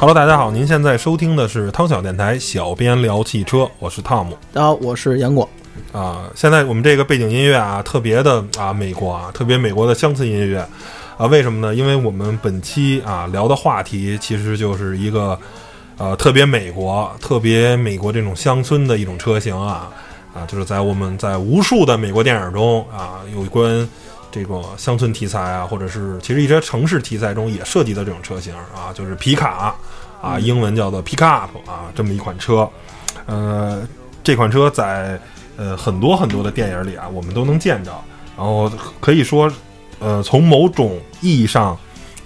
[0.00, 5.48] Hello，大家好，您现在收听的是汤小电台，小编聊汽车，我是汤姆大家好，我是杨果。
[5.90, 6.30] 啊。
[6.36, 10.64] 现在我们这个背景音乐啊，特别的啊，美国啊，特别美国的乡村音乐
[11.16, 11.74] 啊，为什么呢？
[11.74, 15.36] 因为我们本期啊聊的话题其实就是一个
[15.96, 19.90] 呃特别美国、特别美国这种乡村的一种车型啊
[20.32, 23.88] 啊，就是在我们在无数的美国电影中啊，有关
[24.30, 29.74] 这个乡村题材啊，或者是其实一些城市题材中也涉及的这种车型啊，就是皮卡
[30.20, 32.68] 啊，英文叫做 pickup 啊，这么一款车。
[33.26, 33.86] 呃，
[34.22, 35.20] 这款车在
[35.56, 37.92] 呃很多很多的电影里啊，我们都能见着。
[38.36, 38.70] 然后
[39.00, 39.50] 可以说，
[39.98, 41.76] 呃，从某种意义上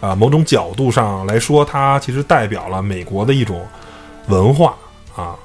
[0.01, 3.65] 啊、某种角度上来说，它其实代表了美国的一种
[4.27, 4.75] 文化
[5.15, 5.37] 啊。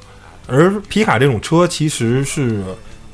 [0.47, 2.63] 而皮卡这种车其实是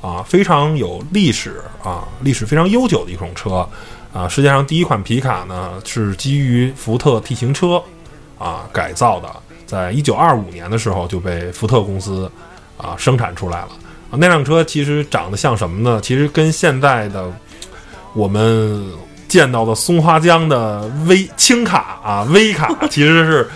[0.02, 3.68] 啊非常有历史啊，历史非常悠久的一种车
[4.14, 4.28] 啊。
[4.28, 7.84] 世界上第一款皮卡呢是基于福特 T 型车
[8.44, 9.30] 啊改造的，
[9.66, 12.30] 在一九二五年的时候就被福特公司
[12.76, 13.70] 啊生产出来了。
[14.12, 16.02] 啊，那辆车其实长得像什么呢？
[16.04, 17.32] 其实跟现在的
[18.14, 18.86] 我们
[19.28, 23.50] 见到的松花江的微轻卡啊、微卡 其实是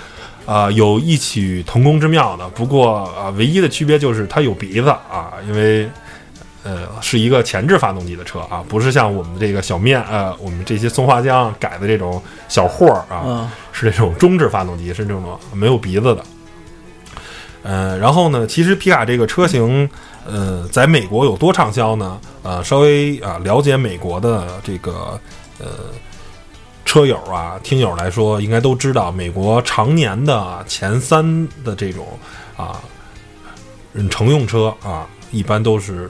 [0.45, 2.47] 啊、有异曲同工之妙的。
[2.51, 5.87] 不过啊、唯一的区别就是它有鼻子啊，因为
[6.67, 16.23] 呃是一个前置发动机的车啊，不是像我们这个小面呃我们这些松花江改的这种小货儿啊，嗯是这种中置发动机，是这种没有鼻子的。
[17.63, 19.89] 呃，然后呢，其实皮卡这个车型，
[20.25, 22.19] 呃，在美国有多畅销呢？
[22.43, 25.19] 呃，稍微啊、了解美国的这个
[25.59, 25.67] 呃
[26.85, 32.07] 车友啊、听友来说，应该都知道，美国常年的前三的这种
[32.55, 32.79] 啊，
[33.93, 36.09] 嗯，乘用车啊，一般都是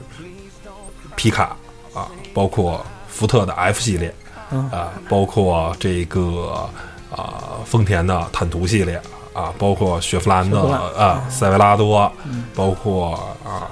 [1.18, 1.56] 皮卡
[1.92, 4.14] 啊，包括福特的 F 系列，
[4.52, 4.70] 嗯。
[4.70, 6.70] 啊，包括这个
[7.10, 9.02] 啊丰田的坦途系列
[9.32, 10.60] 啊，包括雪佛兰的
[10.96, 12.10] 啊塞维拉多，
[12.54, 13.14] 包括
[13.44, 13.66] 啊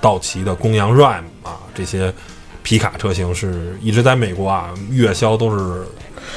[0.00, 2.12] 道奇的公羊 Ram 啊这些
[2.62, 5.86] 皮卡车型是一直在美国啊月销都是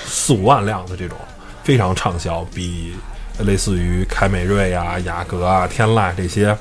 [0.05, 1.17] 四五万辆的这种
[1.63, 2.95] 非常畅销，比
[3.39, 6.57] 类似于凯美瑞啊、雅阁啊、天籁这些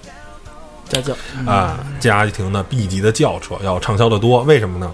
[0.92, 1.16] 家轿
[1.50, 4.42] 啊、家庭的 B 级的轿车要畅销的多。
[4.42, 4.92] 为什么呢？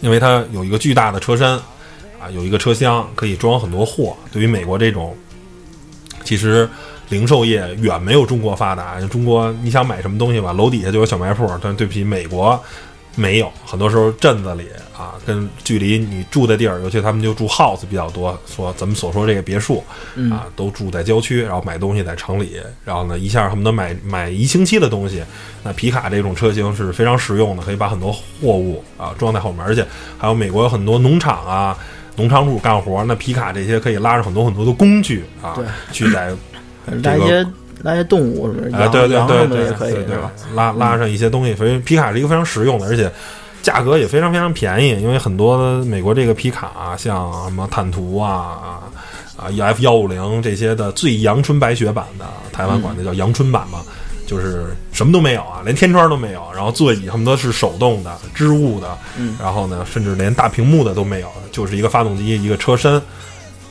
[0.00, 1.50] 因为它有一个巨大的车身
[2.18, 4.16] 啊，有一个车厢可以装很多货。
[4.32, 5.14] 对于美国这种，
[6.24, 6.68] 其实
[7.10, 8.98] 零售业远没有中国发达。
[9.02, 12.62] 中国你想买什么东西吧，楼底下就有小卖铺，但对不起，美国
[13.16, 13.50] 没有。
[13.64, 19.82] 很多时候镇子里啊，跟距离你住的地儿，尤其他们就住 house 比较多，说咱们所说这个别墅
[20.30, 25.22] 啊，都住在郊区，然后买东西在城里，然后呢一下恨不得买买一星期的东西。
[25.62, 29.86] 那皮卡这种车型是非常实用的，可以把很多货物啊装在后面，而且
[30.18, 31.76] 还有美国有很多农场啊。
[32.16, 35.58] 农场主干活，那皮卡这些可以拉着很多很多的工具啊，
[35.90, 36.28] 去在
[37.02, 37.44] 拉一些
[37.84, 43.12] 拉些动物什么啊，羊对对对对也可以对吧？，拉拉上一些东西，所以皮卡是一个非常实用的，而且
[43.62, 45.00] 价格也非常非常便宜。
[45.02, 48.80] 因为很多美国这个皮卡、啊，像什么坦途啊
[49.36, 53.80] 啊 EF 幺五零这些的最阳春白雪版的，台湾管它叫阳春版嘛，
[54.26, 63.00] 就是什么都没有啊，连天窗都没有，然后座椅恨不得是手动的、织物的，嗯然后呢，甚至连大屏幕的都没有，就是一个发动机一个车身。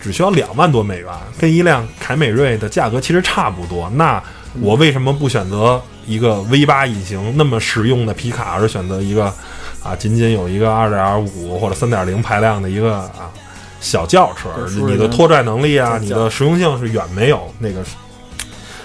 [0.04, 1.10] 只需要两万多美元，
[1.40, 3.90] 跟一辆凯美瑞的价格其实差不多。
[3.96, 4.22] 那
[4.60, 9.34] 我为什么不选择一个 V 八引擎那么实用的皮卡，而选择一个
[9.82, 13.32] 啊仅仅有一个二点五或者三点零排量的一个啊
[13.80, 14.50] 小轿车
[14.86, 17.82] 你的拖拽能力啊，你的实用性是远没有那个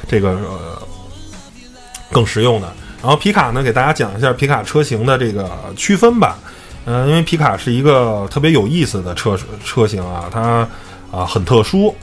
[0.06, 0.80] 这个呃
[2.12, 2.72] 更实用的。
[3.02, 6.38] 然后皮卡呢，给大家讲一下皮卡车型的这个区分吧。
[6.90, 10.66] 嗯、因为皮卡是一个特别有意思的车车型啊，它
[11.10, 11.94] 啊很特殊。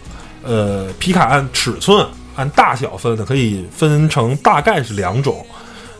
[0.44, 2.06] 呃，皮卡按尺寸、
[2.36, 5.44] 按大小分的，可以分成大概是两种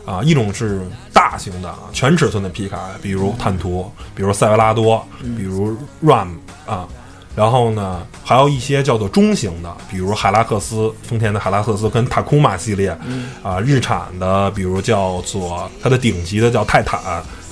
[0.04, 5.04] 啊，一种是大型的全尺寸的皮卡，比如坦途，比如塞维拉多，
[5.36, 6.28] 比如 Ram
[6.64, 6.86] 啊。
[7.34, 12.96] 然后呢，还有一些叫做中型的，比如海拉克斯，丰田的海拉克斯跟塔库马系列，
[13.42, 16.98] 啊，日产的，比如叫做它的顶级的叫泰坦，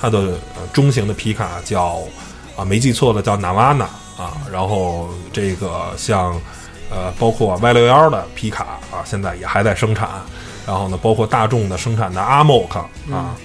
[0.01, 0.21] 它的
[0.57, 1.99] 呃中型的皮卡叫
[2.57, 6.39] 啊，没记错的叫纳瓦纳啊，然后这个像
[6.91, 10.09] 呃，包括 Y 六幺的皮卡啊，现在也还在生产。
[10.67, 12.79] 然后呢，包括大众的生产的阿莫克
[13.13, 13.37] 啊，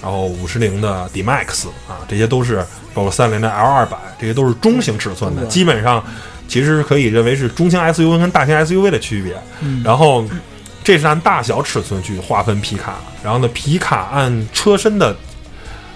[0.00, 2.64] 然后五十铃的 D Max 啊，这些都是
[2.94, 6.00] 包括三菱的 L 二百，这些都是中型尺寸的，基本上
[6.46, 9.36] 其实可以认为是中型 SUV 跟大型 SUV 的区别。
[9.82, 10.24] 然后
[10.84, 15.16] 这是按大小尺寸去划分皮卡，然后呢，皮卡按车身的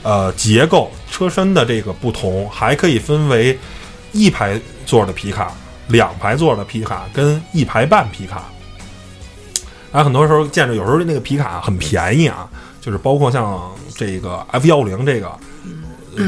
[0.02, 3.56] 呃结构、车身的这个不同，还可以分为
[4.12, 5.52] 一排座的皮卡、
[5.88, 8.44] 两排座的皮卡跟一排半皮卡。
[9.90, 12.48] 啊，很多时候见着有时候那个皮卡很便宜啊，
[12.80, 15.30] 就是包括像这个 F 幺五零这个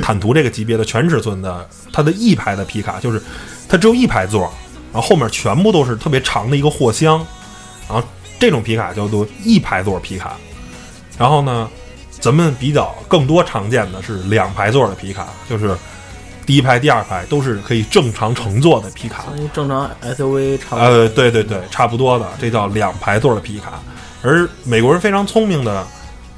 [0.02, 3.22] 坦途这个级别的全尺寸的，它的一排的皮卡就是
[3.68, 4.52] 它只有一排座，
[4.92, 7.16] 然后后面全部都是特别长的一个货箱，
[7.88, 8.06] 然后
[8.38, 10.36] 这种皮卡叫做一排座皮卡。
[11.16, 11.70] 然后呢，
[12.10, 15.74] 咱们比较更多常见的是两排座的皮卡，就是
[16.46, 19.24] 第一排、第二排都是可以正常乘坐的皮卡。
[19.52, 20.84] 正常 SUV 差不多。
[20.84, 23.80] 呃，对对对，差不多的，这叫两排座的皮卡。
[24.22, 25.86] 而美国人非常聪明的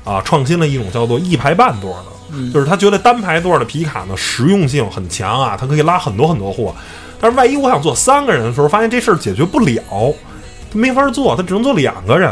[0.05, 1.97] 啊，创新了一种叫做一排半座
[2.31, 6.75] 的，就是他觉得单排座的皮卡呢实用性很强啊，它可以拉很多很多货。
[7.21, 10.15] 但是万一我想坐三个人的时候，发现这事儿解决不了，
[10.71, 12.31] 他没法坐，他只能坐两个人。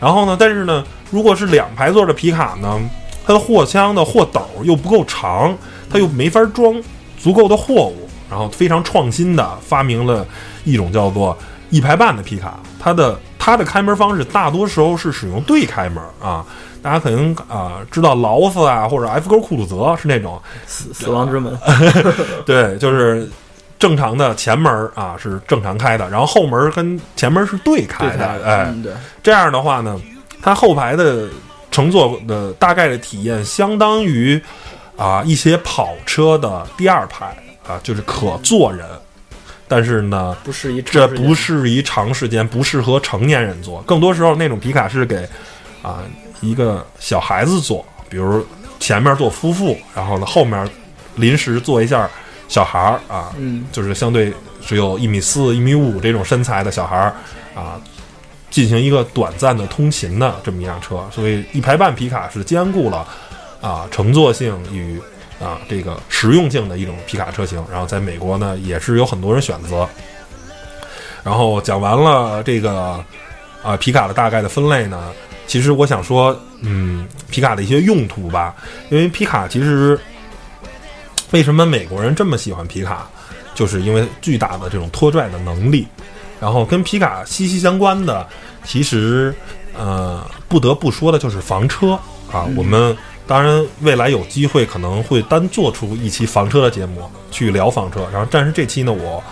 [0.00, 2.80] 然后呢，但是呢，如果是两排座的皮卡呢，
[3.26, 5.56] 它的货箱的货斗又不够长，
[5.90, 6.80] 它又没法装
[7.18, 8.08] 足够的货物。
[8.30, 10.22] 然后非常创新的发明了
[10.62, 11.34] 一种叫做
[11.70, 16.44] 一排半的皮卡，它的它的开门方式大多时候是使用对开门啊。
[16.82, 21.58] 大家可能啊知道劳斯啊或者 F 勾酷路泽是那种死死亡之门，
[22.44, 23.26] 对，就是
[23.78, 28.92] 正常的前门啊是正常开的，然后后门跟前门是对开的，哎，对，
[29.22, 29.98] 这样的话呢，
[30.42, 31.26] 它后排的
[31.70, 34.38] 乘坐的大概的体验相当于
[34.98, 37.34] 啊一些跑车的第二排。
[37.68, 38.86] 啊，就是可坐人，
[39.68, 43.82] 但是呢，不适宜这不适宜长时间，不适合成年人坐。
[43.82, 45.28] 更多时候，那种皮卡是给
[45.82, 45.98] 啊
[46.40, 48.42] 一个小孩子坐，比如
[48.80, 50.66] 前面坐夫妇，然后呢后面
[51.16, 52.08] 临时坐一下
[52.48, 54.32] 小孩儿啊，嗯，就是相对
[54.64, 57.14] 只有一米四、一米五这种身材的小孩儿
[57.54, 57.78] 啊，
[58.48, 61.06] 进行一个短暂的通勤的这么一辆车。
[61.12, 63.06] 所以一排半皮卡是兼顾了
[63.60, 65.00] 啊乘坐性与。
[65.40, 69.88] 啊，这个实用性的一种皮卡车型，然后在美国呢也是有很多人选择。
[71.22, 73.00] 然后讲完了这个
[73.62, 75.12] 啊皮卡的大概的分类呢，
[75.46, 78.52] 其实我想说，嗯，皮卡的一些用途吧。
[78.90, 79.96] 因为皮卡其实
[81.30, 83.08] 为什么美国人这么喜欢皮卡，
[83.54, 85.86] 就是因为巨大的这种拖拽的能力。
[86.40, 88.26] 然后跟皮卡息息相关的，
[88.64, 89.32] 其实
[89.78, 91.92] 呃不得不说的就是房车
[92.32, 92.96] 啊，我们。
[93.28, 98.00] 当然，未来有机会可能会单做出一期房车的节目去聊房车。
[98.10, 99.22] 然后，但是这期呢，我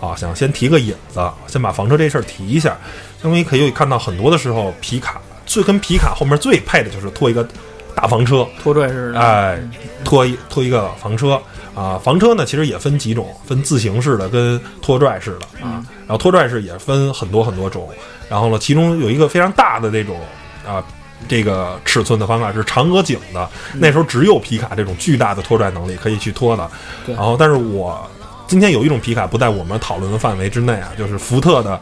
[0.00, 2.74] 啊想先提个引子，先把房车这事儿提一下，
[3.22, 7.46] 因为可以看到很多的时候，皮卡最跟皮卡后面最配的就是拖一个
[7.94, 9.60] 大房车，拖拽式的，哎，
[10.02, 11.38] 拖一拖一个房车
[11.74, 11.98] 啊。
[12.02, 15.84] 房车呢，其实也分几种，分自行式的跟拖拽式的啊。
[16.06, 17.86] 然后拖拽式也分很多很多种。
[18.30, 20.18] 然后呢，其中有一个非常大的那种
[20.66, 20.82] 啊。
[21.28, 26.70] 这个尺寸的方法是嫦娥井的，那时候只有皮卡这种巨大的拖拽能力可以去拖的。
[27.06, 28.06] 然后，但是我
[28.46, 31.80] 今天有一种皮卡不在我们讨论的范围之内啊，就是福特的，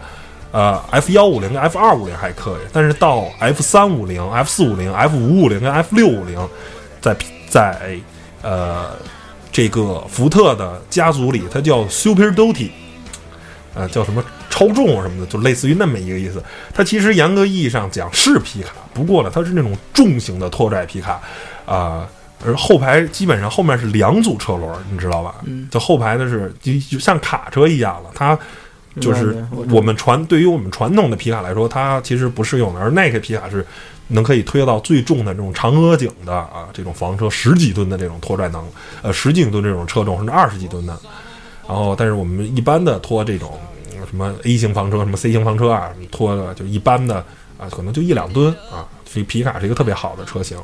[0.53, 6.49] 呃，F 幺五零跟 F 二五零还可以，但是到 F 三五零、F 四五零、F 五五零跟 F 六五零，
[7.01, 7.17] 在
[7.49, 7.99] 在
[8.43, 8.91] 呃
[9.51, 12.71] 这个福特的家族里，它叫 Super Duty，
[13.75, 14.23] 呃，叫什么？
[14.61, 16.43] 超重什么的，就类似于那么一个意思。
[16.75, 21.19] 它其实严格意义上讲是皮卡，不过呢，它是那种重型的拖拽皮卡，
[21.65, 22.07] 啊，
[22.45, 25.37] 而后排基本上后面是两组车轮，你知道吧？
[25.47, 28.11] 嗯，就后排的是就就像卡车一样了。
[28.15, 28.39] 它
[29.01, 32.81] 就是我们传对于我们传统的皮卡来说，它其实不适用的。
[32.81, 33.65] 而那个皮卡是
[34.09, 38.63] 能可以推到最重的这种长额颈的啊，这种房车十几吨的这种拖拽能，
[39.01, 40.95] 呃，十几吨这种车重甚至二十几吨的。
[41.67, 43.59] 然后，但是我们一般的拖这种。
[44.07, 47.17] 什么 A 型房车，什么 C 型房车啊，拖的就一般的
[47.59, 48.87] 啊，可能就一两吨啊。
[49.05, 50.57] 所以皮卡是一个特别好的车型。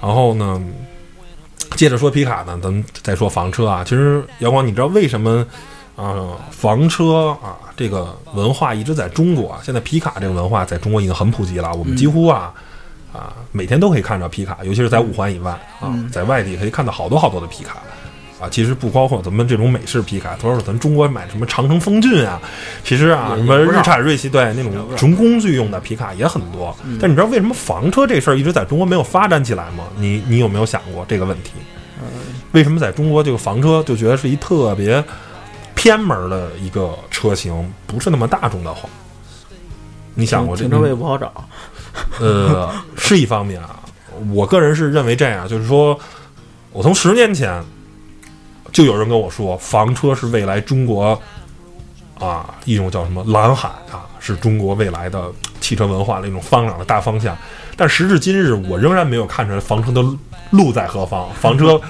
[0.00, 0.62] 然后呢，
[1.76, 3.82] 接着说皮卡呢，咱们再说房车啊。
[3.82, 5.46] 其实阳光，你知道为什么
[5.96, 6.36] 啊？
[6.50, 9.60] 房车啊，这个文化一直在中国啊。
[9.62, 12.52] 现在皮卡这个文化在中国已经很普及了，我们几乎啊
[13.12, 15.50] 啊每天都可以看到皮卡，尤其是在五环以外
[15.80, 17.78] 啊，在外地可以看到好多好多的皮卡。
[18.40, 22.40] 啊，其实不包括咱们这种美式皮卡，都是咱中国买什么长城风骏啊，
[22.82, 26.74] 其实啊，什么日产锐气，对那种纯工具用的皮卡也很多。
[27.00, 29.84] 但你知道为什么房车这事儿一直在中国没有发展起来吗？
[29.96, 31.50] 你你有没有想过这个问题？
[32.52, 35.04] 为什么在中国这个房车就觉得是一特别
[35.74, 38.88] 偏门的一个车型，不是那么大众的话，
[40.14, 41.32] 你想过这停车位不好找，
[42.18, 43.78] 呃，是一方面啊。
[44.32, 45.98] 我个人是认为这样，就是说，
[46.72, 47.62] 我从十年前
[48.72, 51.20] 就有人跟我说，房车是未来中国
[52.18, 57.36] 啊一种叫什么蓝海啊，是中国未来的汽车文化的一种方向的大方向。
[57.76, 60.04] 但时至今日，我仍然没有看出来房车的
[60.50, 61.28] 路在何方。
[61.34, 61.80] 房车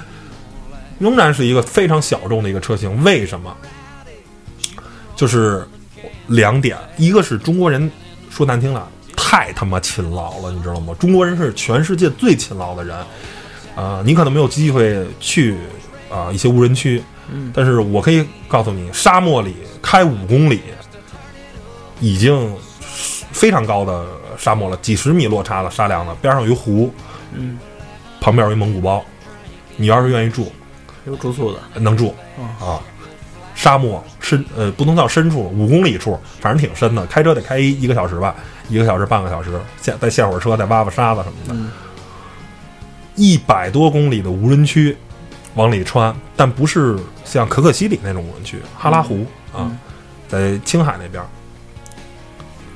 [0.99, 3.03] 仍然是一个非常小众的一个车型。
[3.03, 3.55] 为什么？
[5.15, 5.67] 就是
[6.27, 7.91] 两点，一个是中国人
[8.29, 8.87] 说难听了。
[9.15, 10.93] 太他妈勤劳了，你知道吗？
[10.99, 12.97] 中国人是全世界最勤劳的人，
[13.75, 15.55] 啊，你可能没有机会去
[16.11, 17.01] 啊一些无人区，
[17.53, 20.61] 但是我可以告诉你，沙漠里开五公里，
[21.99, 22.53] 已经
[23.31, 24.05] 非常高的
[24.37, 26.93] 沙漠了，几十米落差了沙梁的，边上有一湖，
[27.33, 27.57] 嗯，
[28.19, 29.03] 旁边有一蒙古包，
[29.77, 30.51] 你要是愿意住，
[31.05, 32.13] 有住宿的，能住
[32.59, 32.81] 啊。
[33.53, 38.35] 沙漠深呃不能叫深处，五公里处，反正挺深的，开车得开一个小时吧。
[38.69, 39.51] 一个小时半个小时，
[39.81, 41.69] 现再下会儿车，再挖挖沙子什么的。
[43.15, 44.97] 一百多公里的无人区
[45.55, 49.71] 往里穿，但不是像可可西里那种我们去，哈拉湖啊，
[50.27, 51.23] 在青海那边，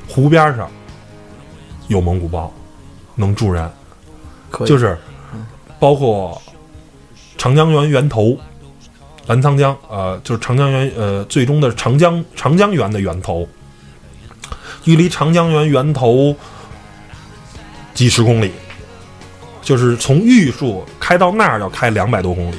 [0.07, 0.69] 湖边上
[1.87, 2.53] 有蒙古包，
[3.15, 3.69] 能住人，
[4.65, 4.97] 就是
[5.79, 6.41] 包括
[7.37, 8.37] 长江源源头，
[9.27, 13.47] 澜沧江，呃，就是长江源，呃，最终的长江长江源的源头。
[14.83, 16.35] 距离长江源源头
[17.95, 18.51] 几十公里，
[19.63, 22.55] 就是从玉树开到那儿要开两百多公里，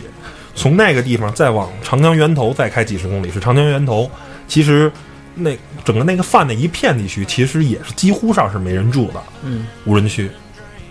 [0.55, 4.09] 从那个地方再往长江源头再开几十公里，是长江源头。
[4.47, 4.93] 其实
[5.35, 10.31] 那整个那个泛那一片地区，其实也是几乎上是没人住的，嗯，无人区，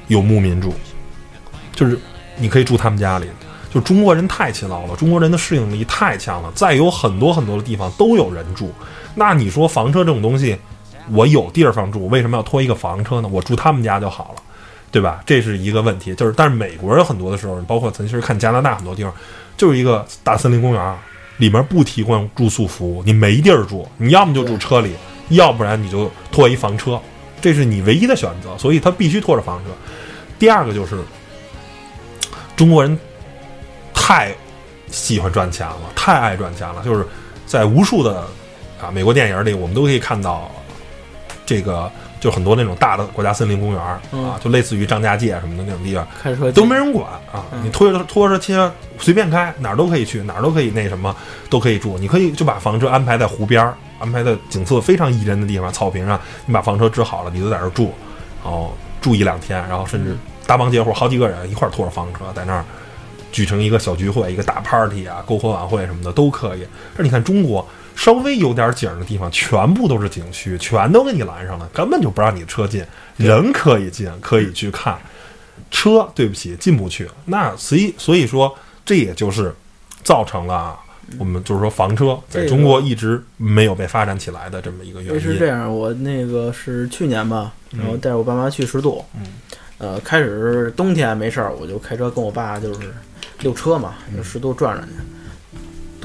[0.08, 0.74] 有牧民住，
[1.74, 1.98] 就是
[2.36, 3.28] 你可以住他们家里。
[3.74, 8.70] 就中国人太勤劳了，中国人的适应力太强了，再有很多很多的地方都有人住。
[9.16, 10.58] 那你说房车这种东西？
[11.12, 13.30] 我有地方住，为什么要拖一个房车呢？
[13.32, 14.42] 我住他们家就好了，
[14.92, 15.22] 对吧？
[15.25, 16.15] 这是一个问题。
[16.15, 19.13] 就是，但是美国人很多的时候，包括咱其实看加拿大很多地方，
[19.58, 20.98] 就是一个大森林公园，
[21.38, 24.94] 里面不提供住宿服务，你没地儿住，你要么就住车里，
[25.30, 27.00] 要不然你就拖一房车，
[27.42, 28.58] 这是你唯一的选择。
[28.58, 29.72] 所以他必须拖着房车。
[30.39, 30.98] 第二个就是
[32.56, 32.98] 中国人
[33.94, 34.34] 太
[34.89, 37.06] 喜欢赚钱了，太爱赚钱了，就是
[37.46, 38.25] 在无数的
[38.82, 40.51] 啊美国电影里，我们都可以看到。
[41.48, 51.15] 这个就很多那种大的国家森林公园啊，就类似于张家界什么的那种地方，开车都没人管啊，你拖着拖着车随便开，哪儿都可以去，哪儿都可以那什么
[51.50, 51.98] 都可以住。
[51.98, 57.93] 你可以就把房车安排在湖边儿，安排在景色非常宜人的地方，草坪上，你把房车支好了，你就在这儿住，
[58.43, 60.17] 然后住一两天，然后甚至
[60.48, 62.65] 搭帮结伙好几个人一块儿拖着房车在那儿
[63.31, 66.65] 举成一个小聚会，一个大 party 啊，篝火晚会什么的都可以。
[66.98, 67.67] 但你看中国。
[67.96, 72.84] 稍微有点景的地方，全部都是景区，全都给你拦上了，根本就不让你车进。
[73.18, 74.98] 人可以进，可以去看，
[75.72, 77.10] 车对不起进不去。
[77.25, 78.54] 那所以所以说，
[78.86, 79.56] 这也就是
[80.04, 80.80] 造成了啊
[81.18, 85.20] 我们就是说房车在中国一直没有被发展起来的这么一个原因。
[85.22, 89.25] 是这样，我那个是去年吧，然后带我爸妈去十渡，嗯，
[89.78, 92.94] 呃，开始冬天没事儿，我就开车跟我爸就是
[93.40, 94.94] 溜车嘛，就十渡转转去。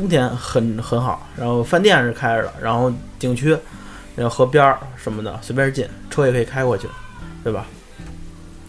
[0.00, 3.50] 冬天很很好，然后饭店是开着的，然后景区，
[4.16, 6.88] 然后河边儿什么的随便进，车也可以开过去，
[7.45, 7.66] 对吧？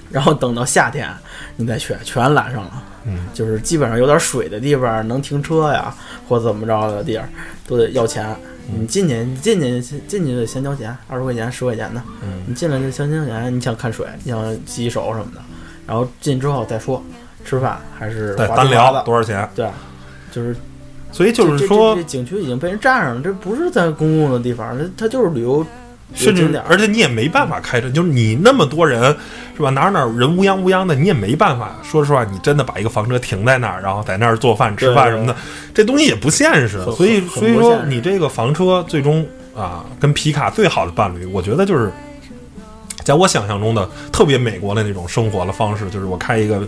[0.09, 1.09] 然后等到夏天
[1.55, 5.95] 你再去，全拦上了，嗯，就是基本上有点水的地方能停车呀，
[6.27, 7.29] 或怎么着的地儿
[7.65, 8.35] 都得要钱。
[8.67, 13.55] 你进去，你进去进去得先交钱，二十块钱、十块钱的，嗯，你进来就先交钱。
[13.55, 15.41] 你想看水，你想洗洗手什么的，
[15.87, 17.01] 然后进之后再说
[17.45, 19.49] 吃饭还是单聊多少钱？
[19.55, 19.69] 对，
[20.29, 20.53] 就是。
[21.11, 25.65] 所以就是说，这景区已经被人占上了，这不是在公共的地方，它它就是旅游
[26.13, 29.15] 甚至，而且你也没办法开车，就是你那么多人，
[29.55, 29.69] 是吧？
[29.69, 31.77] 哪哪人乌泱乌泱的，你也没办法。
[31.83, 35.35] 说实话，你真的把一个房车停在那儿，然后在那儿做饭吃饭什么的，
[35.73, 36.81] 这东西也不现实。
[36.95, 39.25] 所以，所以说你这个房车最终
[39.55, 41.91] 啊，跟皮卡最好的伴侣，我觉得就是。
[43.03, 46.61] 在我想象中的特别美国的那种生活的方式，就是我开一个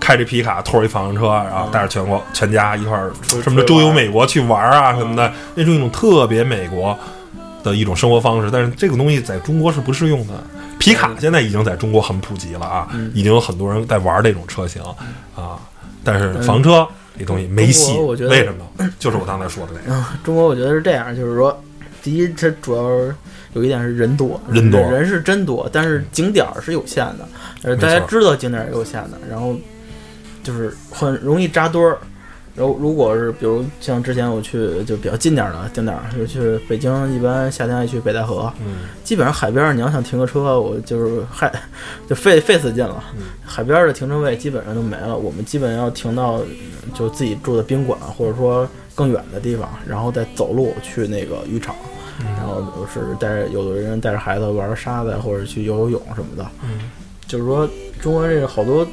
[0.00, 3.12] 开着皮卡拖一房车，然后带着全国全家一块儿
[3.42, 6.98] 什么周游美国去玩啊什么的，那种一种特别美国
[7.62, 8.50] 的一种生活方式。
[8.50, 10.34] 但是这个东西在中国是不适用的。
[10.78, 14.82] 皮卡现在已经在中国很普及了啊，已经有很多人在玩这种车型
[15.36, 15.56] 啊。
[16.02, 16.84] 但是房车
[17.16, 18.90] 这东西没戏，为什么？
[18.98, 20.04] 就是我刚才说的那个。
[20.24, 21.56] 中国我觉得是这样，就是说，
[22.02, 23.14] 第一，它主要是。
[23.54, 27.28] 有一点是人多，人多人是真多，但是景点儿是有限的，
[27.64, 29.54] 呃，大家知道景点儿有限的，然后
[30.42, 31.98] 就是很容易扎堆儿，
[32.56, 41.52] 然后如果是比如像之前我去就比较近点儿的景点儿，就去北京，一般夏天爱去北戴河，嗯基本上海边儿你要想停个车，我就是害
[42.08, 43.04] 就费费死劲了。
[43.18, 51.74] 嗯海边儿的停车位基本上都没了，我们基本要停到嗯就自己住的宾馆，或者说更远的地方，然后再走路去那个渔场，
[52.36, 56.46] 然后是带着有的人带着孩子玩沙子，或者去游游泳什么的。
[56.62, 56.90] 嗯
[57.26, 57.66] 就是说
[58.00, 58.86] 中国这个好多，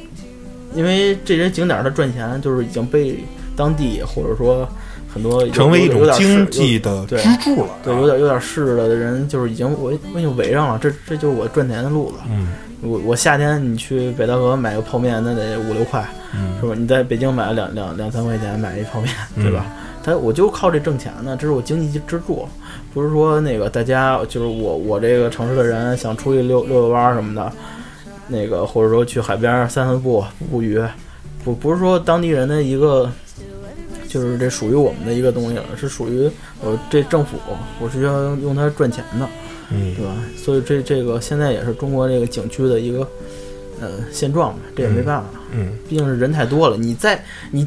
[0.74, 3.22] 因为这些景点儿它赚钱，就是已经被
[3.54, 4.66] 当地或者说
[5.12, 7.70] 很多成为一种经济的对支柱了。
[7.82, 12.18] 对，有点有点势的人，就是已经我我已经围上了，这这就是我赚钱的路子。
[12.30, 12.48] 嗯
[12.82, 16.02] 我我夏天你去北戴河买个泡面，那得五六块，
[16.34, 16.74] 嗯是吧？
[16.74, 19.66] 你在北京买两两两三块钱买一泡面，嗯对吧？
[20.02, 22.46] 他我就靠这挣钱呢，这是我经济支柱，
[22.92, 27.52] 不是说那个大家就是我我这个城市的人想出去溜溜溜弯儿什么的，
[28.28, 30.82] 那个或者说去海边散散步捕捕鱼，
[31.44, 33.10] 不不是说当地人的一个。
[34.08, 36.28] 就是这属于我们的一个东西了，是属于
[36.60, 37.36] 我这政府，
[37.78, 39.28] 我是要用它赚钱的。
[39.70, 40.12] 嗯对吧？
[40.36, 43.06] 所以这这个现在也是中国这个景区的一个
[43.80, 46.76] 呃现状吧，这也没办法，嗯毕竟是人太多了。
[46.76, 47.64] 你在你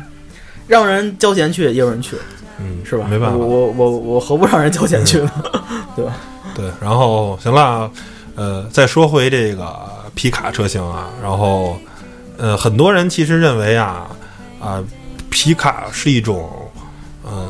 [0.67, 2.15] 让人交钱去，也有人去，
[2.59, 3.05] 嗯，是吧？
[3.09, 3.45] 没办法我。
[3.45, 5.31] 我我我何不让人交钱去呢？
[5.95, 6.15] 对吧？
[6.55, 7.89] 对，然后行了，
[8.35, 9.75] 呃，再说回这个
[10.15, 11.77] 皮卡车型啊，然后
[12.37, 14.07] 呃，很多人其实认为啊
[14.59, 14.83] 啊、
[15.29, 16.49] 皮卡是一种
[17.23, 17.49] 呃，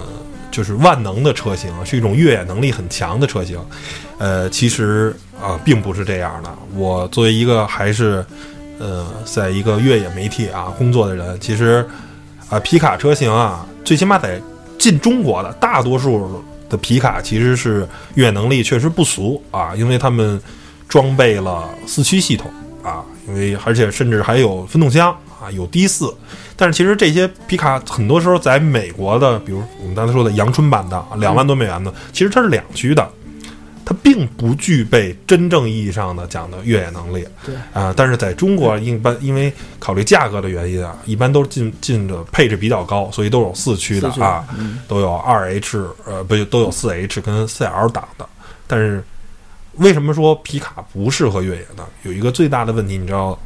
[0.52, 3.60] 就是万能的车型，是一种越野能力很强的车型。
[4.18, 6.50] 呃，其实啊、并不是这样的。
[6.76, 8.26] 我作为一个还是
[8.80, 11.86] 呃，在一个越野媒体啊工作的人，其实
[12.50, 14.40] 啊、皮卡车型啊，最起码在
[14.78, 20.42] 进中国的大多数的皮卡其实是越野能力确实不俗啊，因为他们
[20.88, 22.52] 装备了四驱系统
[22.84, 26.14] 啊，因为而且甚至还有分动箱啊，有低四。
[26.56, 33.10] 但是其实这些皮卡很多时候在美国的，比如我们刚才说的阳春版的两万多美元的，其实它是两驱的，
[33.86, 37.26] 它并不具备真正意义上的讲的越野能力。
[37.46, 48.28] 对啊、但是在中国一般因为考虑价格的原因啊，一般都是进进的配置比较高，所以都有四驱的啊，嗯都有二 H 呃不都有四 H 跟四 L 档的。
[48.68, 49.04] 但是
[49.74, 51.86] 为什么说皮卡不适合越野呢？
[52.04, 53.38] 有一个最大的问题，你知道，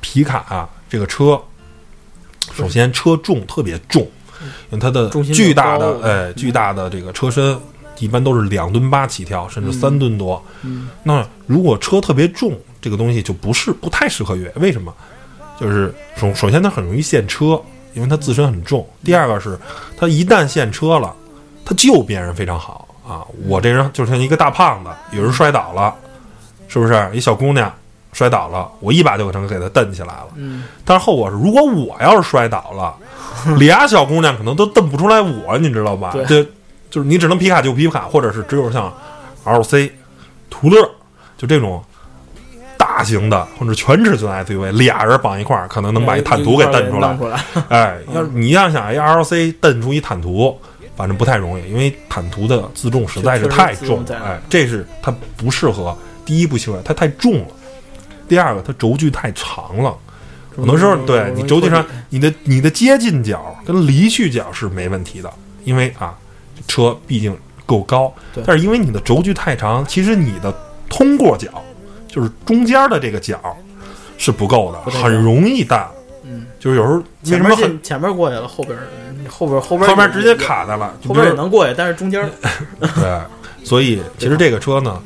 [0.00, 1.40] 皮卡啊这个车，
[2.54, 4.02] 首先车重特别重，
[4.70, 7.58] 因为它的巨大的哎巨大的这个车身，
[7.98, 10.42] 一般都是两吨八起跳，甚至三吨多。
[10.62, 14.52] 嗯那如果车特别重，这个东西就不是不太适合越野。
[14.56, 14.92] 为什么？
[15.60, 17.60] 就是首首先它很容易陷车，
[17.94, 18.86] 因为它自身很重。
[19.02, 19.58] 第二个是
[19.96, 21.12] 它一旦陷车了，
[21.64, 23.26] 它救别人非常好啊。
[23.46, 25.92] 我这人就像一个大胖子，有人摔倒了，
[26.68, 27.10] 是不是？
[27.12, 27.72] 一小姑娘
[28.12, 30.28] 摔倒了，我一把就可能给她蹬起来了。
[30.36, 32.94] 嗯，但是后果是，如果我要是摔倒了，
[33.58, 36.10] 俩小姑娘可能都蹬不出来我，你知道吧？
[36.12, 36.46] 对这
[36.90, 38.92] 就是你只能皮卡就皮卡，或者是只有像
[39.44, 39.90] LC、
[40.50, 40.90] 途乐
[41.36, 41.82] 就这种
[42.76, 47.44] 大型的或者全尺寸 SUV，俩人绑一块儿，可能能把一坦途给蹬出来。
[47.68, 50.56] 哎， 要是你要想一 LC 蹬出一坦途，
[50.96, 55.96] 反正不太容易，因为坦途的自重实在是太重哎，这是它不适合。
[56.24, 57.46] 第一不喜欢，它太重了；
[58.28, 59.96] 第二个，它轴距太长了。
[60.54, 65.32] 很多时候，对你轴距上，你的你的接近角跟离去角是没问题的，
[65.64, 66.14] 因为啊，
[66.66, 68.12] 车毕竟够高。
[68.44, 70.54] 但是因为你的轴距太长，其实你的
[70.88, 71.62] 通过角，
[72.08, 73.38] 就是中间的这个角
[74.16, 75.86] 是不够的，很容易弹。
[76.24, 78.88] 嗯，就是有时候为前什么很前面过去了，后边儿
[79.28, 80.92] 后边儿后边儿后边直接，卡在了？
[81.06, 82.30] 后边儿也能过去，但是中间儿
[82.80, 83.20] 对，
[83.64, 85.00] 所以其实这个车呢，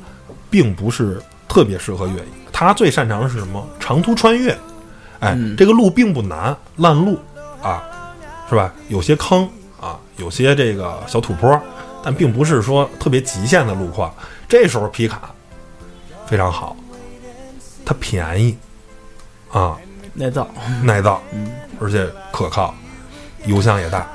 [0.51, 2.25] 并不是特别适合越野。
[2.53, 3.67] 它最擅长的是什么？
[3.81, 4.53] 长途穿越。
[5.21, 7.17] 哎，嗯这个路并不难，烂路
[7.63, 7.83] 啊，
[8.49, 8.73] 是吧？
[8.89, 9.49] 有些坑啊，
[10.23, 11.61] 有些这个小土坡，
[12.01, 14.15] 但并不是说特别极限的路况。
[14.49, 15.35] 这时候皮卡
[16.29, 16.77] 非常好，
[17.85, 18.57] 它便宜
[19.51, 19.77] 啊，
[20.15, 20.49] 耐造，
[20.85, 22.73] 耐造，嗯，而且可靠，
[23.47, 24.07] 油箱也大，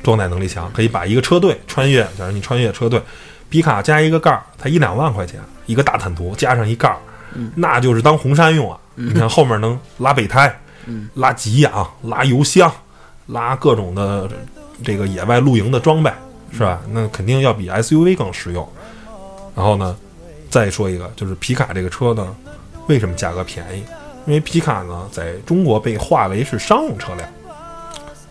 [0.00, 2.04] 装载能力强，可以把一个车队穿越。
[2.16, 3.02] 假如你穿越车队，
[3.50, 6.98] 皮卡加一个盖儿才一两万块钱，一个大坦途加上一盖儿，
[7.34, 8.78] 嗯那就是当红山用啊。
[8.94, 12.72] 你看后面能拉备胎，嗯拉给养，拉油箱，
[13.26, 14.28] 拉各种的
[14.84, 16.12] 这个野外露营的装备，
[16.52, 16.80] 是吧？
[16.90, 18.66] 那肯定要比 SUV 更实用。
[19.54, 19.96] 然后呢，
[20.48, 22.34] 再说一个，就是皮卡这个车呢，
[22.86, 23.82] 为什么价格便宜？
[24.26, 27.28] 因为皮卡呢，在中国被划为是商用车辆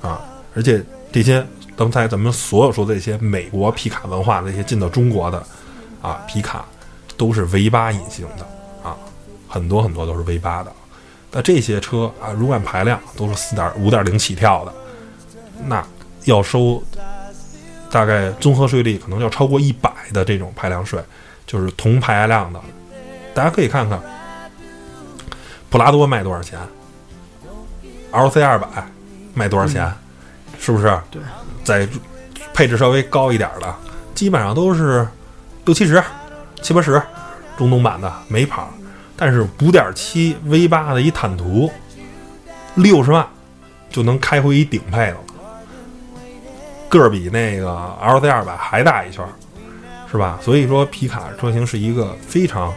[0.01, 0.21] 啊，
[0.55, 5.43] 而且这些刚才咱们所有说的这些美国皮卡文化那些进到中国的
[6.01, 6.63] 啊皮卡，
[7.17, 8.45] 都是 V 八引擎的
[8.87, 8.95] 啊，
[9.47, 10.71] 很多很多都是 V 八的。
[11.31, 14.73] 那这些车啊，如果按排量都是四点五点零起跳的，
[15.65, 15.85] 那
[16.27, 16.81] 要收
[17.89, 21.01] 大概综合税率可能要超过一百的这种排量税，
[21.45, 22.59] 就是同排量的。
[23.33, 23.99] 大家可以看看，
[25.69, 26.59] 普拉多卖多少钱
[28.11, 28.67] ，LC 二百
[29.33, 29.91] 卖多少钱，
[30.59, 30.99] 是不是？
[31.09, 31.21] 对，
[31.63, 31.87] 在
[32.53, 33.75] 配置稍微高一点的，
[34.13, 35.07] 基本上都是
[35.65, 36.03] 六七十、
[36.61, 37.01] 七八十，
[37.57, 38.69] 中东版的没跑。
[39.15, 41.71] 但是五点七 V 八的一坦途，
[42.75, 43.25] 六十万
[43.89, 45.17] 就能开回一顶配了，
[46.89, 47.67] 个儿比那个
[48.01, 49.25] LC 二百还大一圈，
[50.11, 50.39] 是吧？
[50.41, 52.73] 所以说皮卡车型是一个非常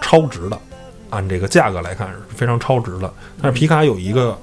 [0.00, 0.58] 超值的，
[1.10, 3.12] 按这个价格来看是非常超值的。
[3.42, 4.38] 但是皮卡有一个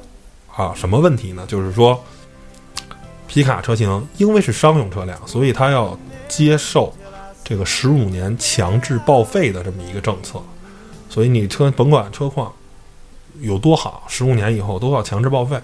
[0.53, 1.45] 啊什么问题呢？
[1.47, 2.03] 就是说
[3.27, 6.93] 皮卡车型因为是商用车辆，所以它要接受
[7.43, 10.41] 这个十五年强制报废的这么一个政策。
[11.09, 12.51] 所以你车甭管车况
[13.39, 15.57] 有多好，十五年以后都要强制报废。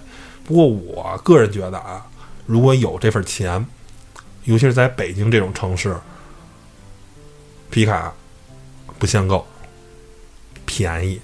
[0.45, 2.05] 不过我个人觉得啊，
[2.45, 3.65] 如果有这份钱，
[4.43, 5.95] 尤其是在北京这种城市，
[7.69, 8.13] 皮卡
[8.99, 9.45] 不限购，
[10.65, 11.19] 便宜。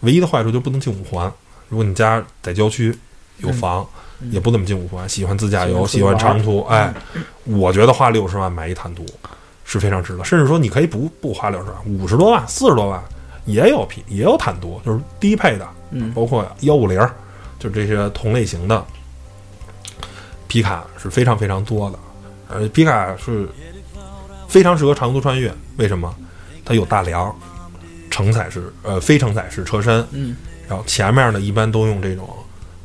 [0.00, 1.32] 唯一的坏处就不能进五环。
[1.68, 2.96] 如果你家在郊区
[3.38, 3.86] 有房，
[4.30, 6.92] 也不怎么进五环，喜欢自驾游，喜欢长途，哎，
[7.44, 9.04] 我觉得花六十万买一坦途
[9.64, 10.24] 是非常值得。
[10.24, 13.02] 甚至说你可以不不花六十万，五十多万、四十多万。
[13.46, 16.98] 也有皮也有坦途，就是低配的，嗯，包括幺五零，
[17.58, 18.82] 就这些同类型的
[20.54, 21.98] 皮卡是非常非常多的。
[22.46, 23.48] 呃，皮卡是
[24.46, 26.14] 非常适合长途穿越，为什么？
[26.64, 27.34] 它有大梁，
[28.08, 30.36] 承载式呃非承载式车身，嗯，
[30.68, 32.28] 然后前面呢一般都用这种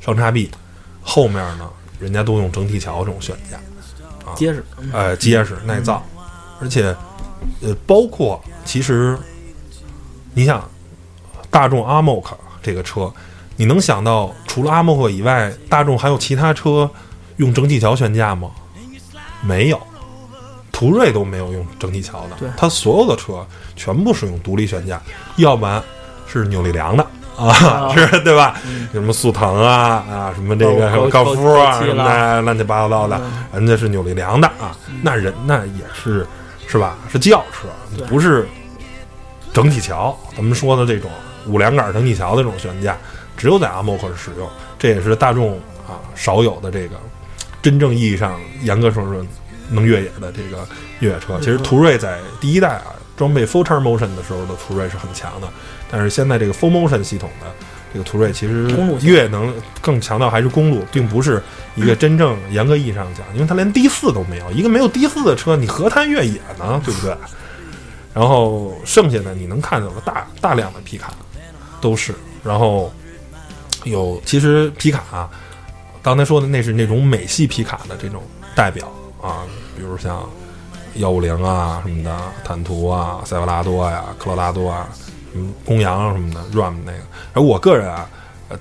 [0.01, 0.49] 双叉臂，
[1.03, 3.58] 后面呢人家都用整体桥这种悬架，
[4.27, 6.03] 啊，结实，呃结实耐造，
[6.60, 6.86] 而且
[7.62, 9.15] 呃包括其实。
[10.34, 10.67] 你想，
[11.51, 13.12] 大众阿莫克这个车，
[13.58, 16.89] 你能想到除了阿莫克以外，大众还有其他车
[17.39, 18.52] 用整体桥悬架吗？
[19.41, 19.82] 没有，
[20.71, 22.36] 途锐都没有用整体桥的。
[22.38, 25.02] 对，它所有的车全部是用独立悬架，
[25.38, 25.82] 要不然
[26.28, 27.06] 是扭力梁的
[27.38, 28.56] 啊， 是对吧？
[28.91, 33.19] 什么速腾啊啊，什么这个什么高夫啊什么的，乱七八糟的，
[33.54, 36.28] 人家是扭力梁的啊，那人那也是
[36.67, 36.97] 是吧？
[37.12, 37.67] 是轿车，
[38.08, 38.47] 不是。
[39.52, 41.10] 整体桥，咱们说的这种
[41.47, 42.95] 五连杆整体桥的这种悬架，
[43.36, 44.47] 只有在阿莫克使用，
[44.78, 45.54] 这也是大众
[45.88, 46.95] 啊少有的这个
[47.62, 49.26] 真正意义上严格说说
[49.69, 50.67] 能越野的这个
[51.00, 51.38] 越野车。
[51.39, 52.86] 其实途锐在第一代啊
[53.17, 55.48] 装备 Full Turn Motion 的时候的途锐是很强的，
[55.91, 57.48] 但是现在这个 Full Motion 系统的
[57.91, 58.69] 这个途锐其实
[59.02, 61.41] 越野能更强调还是公路，并不是
[61.76, 66.82] 一个真正严格意义上讲，因为它连 D 四都没有，一个没有 D 四的车，你何谈越野呢？
[66.86, 67.15] 对不对？
[68.13, 71.13] 然后剩下的你能看到的大大量的皮卡，
[71.80, 72.13] 都是。
[72.43, 72.91] 然后
[73.84, 75.30] 有其实皮卡，
[76.02, 78.24] 刚才说的那是那种美系皮卡的这种
[78.56, 79.44] 代表啊，
[79.76, 80.24] 比如像
[80.96, 84.88] 幺五零啊什么的，坦途啊、塞维拉多呀、科罗拉多啊，
[85.34, 87.00] 什么公羊什么的，RAM 那个。
[87.34, 88.10] 而我个人啊，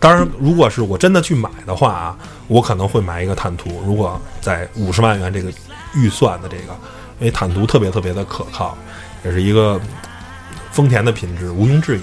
[0.00, 3.80] 当然如果是我真的去买的话啊，我可能会买一个坦途。
[3.86, 5.52] 如果在五十万元这个
[5.94, 6.72] 预算的这个，
[7.20, 8.76] 因为坦途特别特别的可靠。
[9.24, 9.80] 也是一个
[10.70, 12.02] 丰田的品质，毋庸置疑。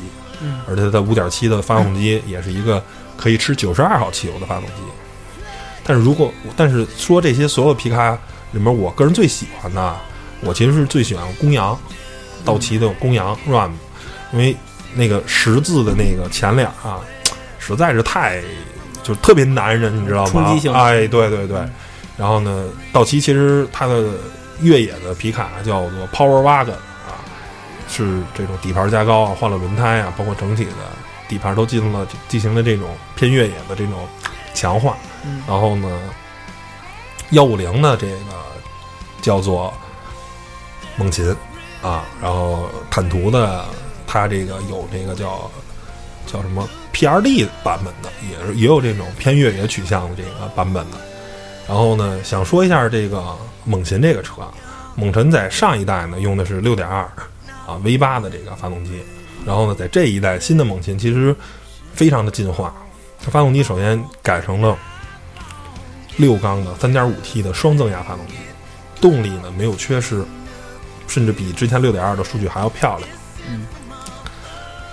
[0.68, 2.84] 而且它五点七的发动机也是一个
[3.16, 4.74] 可以吃九十二号汽油的发动机。
[5.86, 8.12] 但是如果但是说这些所有皮卡
[8.52, 9.96] 里面，我个人最喜欢的，
[10.42, 11.80] 我其实是最喜欢公羊，
[12.44, 13.72] 道奇的公羊 Ram，
[14.34, 14.56] 因为
[14.96, 17.00] 那个十字的那个前脸啊，
[17.60, 18.42] 实在是太
[19.04, 20.30] 就特别男人，你知道吗？
[20.32, 21.58] 冲击性哎，对对对。
[22.18, 24.04] 然后呢，道奇其实它的。
[24.62, 27.20] 越野的皮卡叫做 Power Wagon 啊，
[27.90, 30.72] 是这种底盘加高啊，换了轮胎啊，包括整体的
[31.28, 34.08] 底盘都进行了进行了这种偏越野的这种
[34.54, 34.96] 强化。
[35.48, 36.00] 然后呢，
[37.32, 38.16] 幺五零的这个
[39.22, 39.74] 叫做
[40.98, 41.36] 猛禽
[41.82, 43.66] 啊，然后坦途的
[44.06, 45.50] 它这个有这个叫
[46.26, 50.98] 叫什么 PRD 版本的，也是也有这种偏越野取向的这个版本的。
[51.68, 53.36] 然后呢，想说一下这个。
[53.68, 54.48] 猛禽这个车，
[54.94, 57.02] 猛禽在上一代呢用的是六点二
[57.66, 59.02] 啊 V 八的这个发动机，
[59.44, 61.36] 然后呢在这一代新的猛禽其实
[61.92, 62.72] 非常的进化，
[63.20, 64.78] 它发动机首先改成了
[66.18, 68.34] 六缸的三点五 T 的双增压发动机，
[69.02, 70.24] 动力呢没有缺失，
[71.08, 73.10] 甚至比之前六点二的数据还要漂亮。
[73.50, 73.66] 嗯，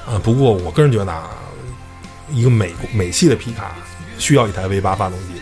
[0.06, 1.30] 啊不过我个人觉得啊，
[2.30, 3.72] 一个美美系的皮卡
[4.18, 5.40] 需要一台 V 八发动机，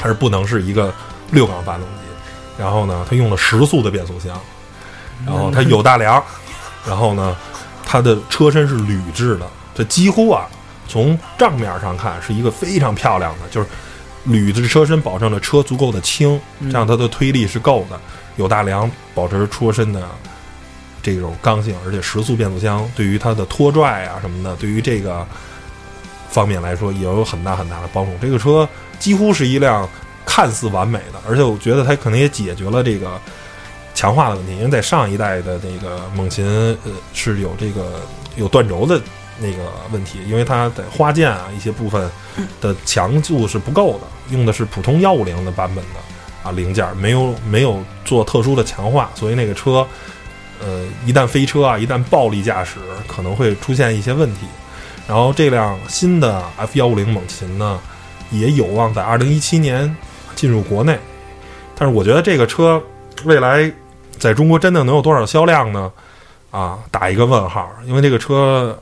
[0.00, 0.94] 还是不能是一个
[1.30, 1.90] 六缸发动机。
[2.58, 4.40] 然后呢，它用了十速的变速箱，
[5.26, 6.24] 然后它有大梁，
[6.86, 7.36] 然后呢，
[7.84, 10.48] 它的车身是铝制的，这几乎啊，
[10.88, 13.66] 从账面上看是一个非常漂亮的，就是
[14.26, 17.98] 铝的车身保证了车足够的轻，嗯这样它的推力是够的，
[18.36, 20.06] 有大梁保持车身的
[21.02, 25.26] 这种刚性，而且时速变速箱对于它的拖拽啊什么的，对于这个
[26.28, 28.12] 方面来说也有很大很大的帮助。
[28.20, 29.88] 这个车几乎是一辆
[30.24, 33.20] 看似完美的，而且我觉得它可能也解决了这个
[33.94, 36.44] 强化的问题，因为在上一代的那个猛禽
[36.84, 38.00] 呃是有这个
[38.34, 39.00] 有断轴的
[39.38, 42.10] 那个问题，因为它在花键啊一些部分
[42.60, 46.00] 的强度是不够的，用的是普通幺五零的版本的
[46.42, 49.86] 啊零件，没有没有做特殊的强化，所以那个车
[50.60, 54.46] 呃一旦飞车啊，一旦暴力驾驶可能会出现一些问题。
[55.06, 57.78] 然后这辆新的 F 幺五零猛禽呢，
[58.30, 59.94] 也有望在二零一七年
[60.34, 60.98] 进入国内，
[61.76, 62.82] 但是我觉得这个车
[63.24, 63.70] 未来
[64.18, 65.92] 在中国真的能有多少销量呢？
[66.50, 68.78] 啊，打一个问号，因为这个车，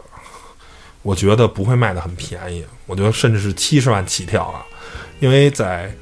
[1.05, 4.65] 我觉得不会卖的很便宜，我觉得甚至是七十万起跳啊，
[5.21, 5.95] 因为在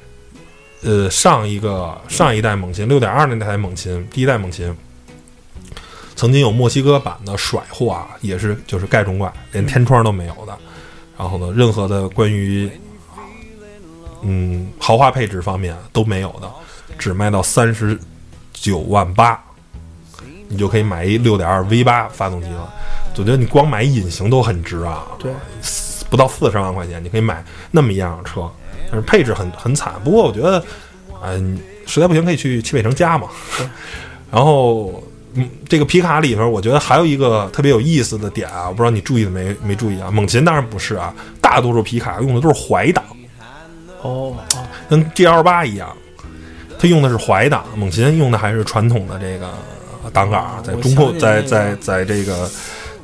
[0.81, 4.75] 呃上一个上一代猛禽六点二那台猛禽，第一代猛禽，
[6.15, 10.57] 曾经有墨西哥版的甩货啊，也是就是盖中怪，连天窗都没有的，
[11.17, 12.71] 然后呢，任何的关于
[14.21, 16.49] 嗯豪华配置方面都没有的，
[16.97, 17.99] 只卖到三十
[18.53, 19.43] 九万八，
[20.53, 22.71] 你就可以买一六点二 V 八发动机了。
[23.15, 25.31] 我觉得你光买隐形都很值啊，对，
[26.09, 28.49] 不到四十万块钱，你可以买那么一辆车，
[28.89, 29.93] 但是配置很很惨。
[30.03, 30.63] 不过我觉得，
[31.23, 33.27] 嗯、实在不行可以去汽配城加嘛。
[34.31, 35.03] 然后，
[35.35, 40.09] 嗯，这个皮卡里头，我觉得还有一个特别有意思的点啊，我不知道你注意了没没注意啊？
[40.09, 43.03] 猛禽当然不是啊，大多数皮卡用的都是怀档，
[44.01, 45.95] 哦哦，跟 G L 八一样，
[46.79, 49.53] 它用的是怀挡，猛禽用的还是传统的这个
[50.11, 52.49] 档杆儿，在中控，在在在这个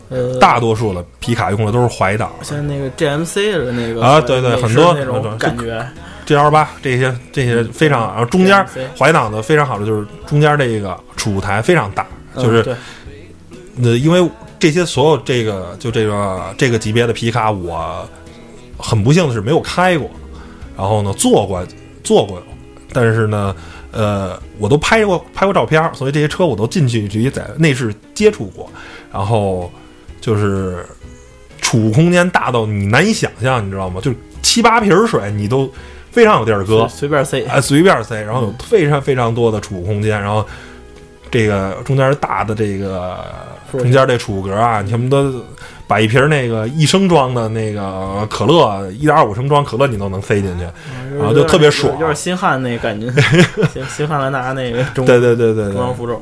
[0.09, 2.31] 呃，大多数的皮卡用的都是怀档。
[2.41, 5.85] 像那个 GMC 的那个啊对对很多那种感觉
[6.25, 8.65] ，G L 八这些这些非常，然后中间
[8.97, 12.75] 怀档的非常好的就是中间这个储物台非常大，嗯就是对
[13.83, 18.07] 呃，因为这些所有这个就这个这个级别的皮卡，我
[18.77, 20.09] 很不幸的是没有开过，
[20.75, 21.65] 然后呢坐过
[22.03, 22.41] 坐过，
[22.91, 23.55] 但是呢，
[23.91, 28.69] 呃，我都拍过拍过照片儿，所以这些车我都进去直接在内饰接触过，
[29.11, 29.71] 然后
[30.21, 30.85] 就是
[31.61, 33.99] 储物空间大到你难以想象，你知道吗？
[34.01, 35.71] 就是七八瓶水你都
[36.11, 40.45] 非常有地儿搁，随 随便塞，啊，随便塞，然后有非常非常多的储物空间，然后
[41.31, 43.17] 这个中间大的这个
[43.71, 45.33] 中间这储物格啊，你恨不得
[45.89, 50.63] 把一瓶那个一升装的那个可乐，一点二五升装可乐你都能塞进去。
[50.63, 53.11] 然然后就特别爽有点新汉那感觉，
[53.73, 56.21] 新新汉兰达那个中对对对对对，中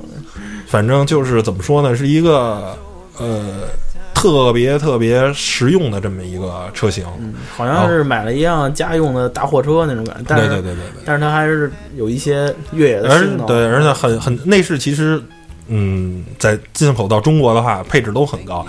[0.67, 2.77] 反正就是怎么说呢，是一个
[3.17, 3.65] 呃
[4.13, 7.05] 特别特别实用的这么一个车型。
[7.19, 11.01] 嗯，好像是买了一辆家用的大货车那种感觉，但是对对对对对。
[11.05, 15.21] 但是它还是有一些越野的而性能，对，而且很很内饰其实，
[15.67, 18.65] 嗯，在进口到中国的话，配置都很高，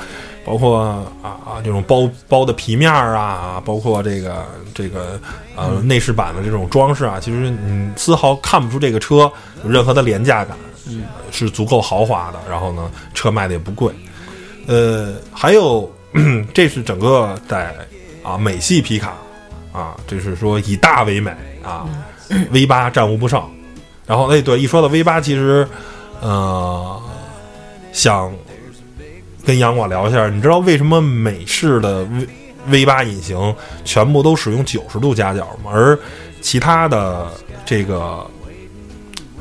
[0.48, 0.78] 包括
[1.22, 5.20] 啊啊这种包包的皮面儿啊，包括这个这个
[5.54, 9.30] 呃内饰板的这种装饰啊，其实你丝毫看不出这个车
[9.62, 10.56] 有任何的廉价感，
[10.88, 12.38] 嗯，是足够豪华的。
[12.48, 13.92] 然后呢，车卖的也不贵，
[14.66, 15.92] 呃，还有
[16.54, 17.74] 这是整个在
[18.22, 19.12] 啊美系皮卡
[19.70, 21.30] 啊，这是说以大为美
[21.62, 21.86] 啊
[22.50, 23.42] ，V 八战无不胜。
[24.06, 25.68] 然后哎，对，一说到 V 八，其实
[26.22, 26.98] 呃，
[27.92, 28.32] 想
[29.48, 32.28] 跟杨广聊一下，你知道为什么美式的 V
[32.66, 35.70] V 八引擎全部都使用九十度夹角吗？
[35.72, 35.98] 而
[36.42, 37.32] 其他的
[37.64, 38.26] 这个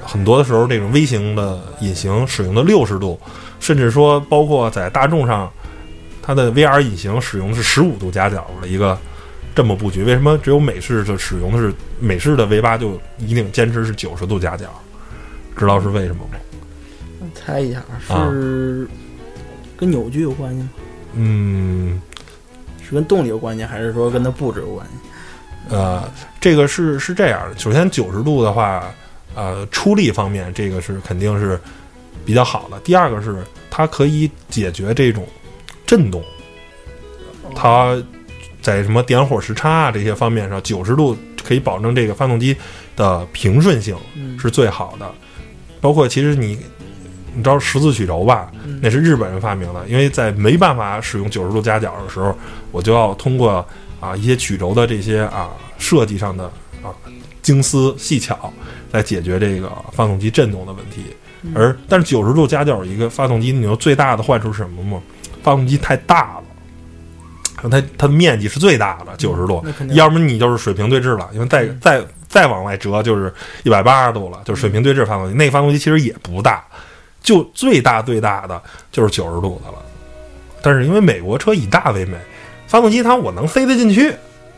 [0.02, 3.20] 很多的时候，这种微型的引擎使用的六十度，
[3.60, 5.52] 甚至说包括在大众上，
[6.22, 8.98] 它的 VR 引擎使用的是十五度夹角的一个
[9.54, 10.06] 这么布局。
[10.06, 14.68] 为什么只有美式就使用的是美式的 V 八就一定坚持是九十度夹角？
[15.58, 16.40] 知道是为什么吗？
[17.36, 18.88] 猜一下啊是
[19.78, 20.70] 跟扭矩有关系吗？
[21.14, 22.02] 嗯，
[22.84, 24.94] 是跟动力有关系，还是说跟它布置有关系？
[25.70, 26.10] 呃，
[26.40, 27.58] 这个是是这样的。
[27.58, 28.92] 首先，九十度的话，
[29.36, 31.60] 呃，出力方面，这个是肯定是
[32.26, 32.80] 比较好的。
[32.80, 35.28] 第二个是它可以解决这种
[35.86, 36.24] 震动，
[37.54, 38.02] 它
[38.62, 42.56] 在什么点火时差啊这些方面上，九十度可以保证这个发动机
[42.96, 45.10] 的平顺性嗯是最好的。
[45.82, 46.58] 包括其实你
[47.38, 48.52] 你知道十字曲轴吧？
[48.66, 52.36] 嗯那是日本人发明的，因为在没办法使用九十度夹角的时候，
[52.72, 53.66] 我就要通过
[54.00, 56.46] 啊一些曲轴的这些啊设计上的
[56.82, 56.90] 啊
[57.44, 58.52] 精思细巧
[58.92, 61.06] 来解决这个发动机震动的问题。
[61.54, 65.02] 而但是九十度夹角一个发动机，你说最大的坏处是什么吗？
[65.44, 66.42] 发动机太大
[67.62, 75.34] 了，它它的面积是最大的，九十度要么你就是水平对置了，因为再嗯再再往外折就是一百八十度了，就是水平对置发动机。
[75.36, 76.66] 那个发动机其实也不大，
[77.28, 79.78] 就最大最大的就是九十度的了。
[80.62, 82.18] 但是因为美国车以大为美，
[82.68, 84.14] 发动机它我能塞得进去，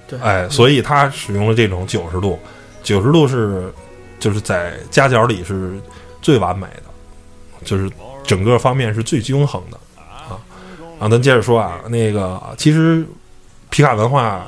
[0.07, 2.37] 对，哎，所以它使用了这种九十度，
[2.83, 3.73] 九十度是
[4.19, 5.79] 就是在夹角里是
[6.21, 7.89] 最完美的，就是
[8.23, 10.37] 整个方面是最均衡的啊。
[10.99, 13.03] 啊，咱接着说啊，那个其实
[13.71, 14.45] 皮卡文化，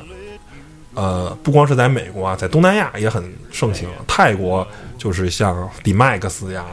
[0.93, 3.88] 呃，不光是在美国啊，在东南亚也很盛行。
[4.08, 6.63] 泰国就是像 D-Max 呀，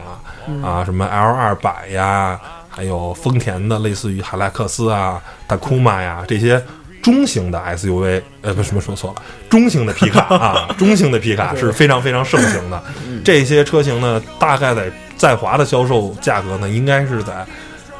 [0.63, 6.61] 啊，什么 L 二百呀，还有丰田的类似于海拉克斯啊、达库玛呀这些
[7.01, 12.83] 中型的 SUV，呃，不，什么说错了，中型的皮卡啊， 中型的皮卡是非常非常盛行的。
[13.23, 17.45] 这些车型呢，大概在在华的销售价格呢，应该是在